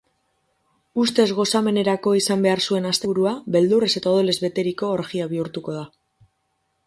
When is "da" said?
5.81-5.85